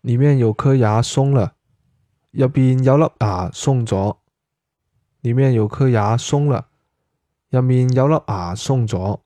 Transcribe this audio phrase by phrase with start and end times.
[0.00, 1.54] 里面有颗牙松了
[2.30, 4.16] 入边有粒牙松咗。
[5.20, 6.68] 里面有颗牙松了
[7.50, 9.20] 入面有粒牙松咗。